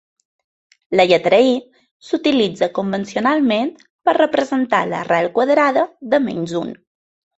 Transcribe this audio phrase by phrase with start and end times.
[0.99, 1.51] La lletra i
[2.07, 3.69] s'utilitza convencionalment
[4.09, 5.85] per representar l'arrel quadrada
[6.15, 6.75] de menys un.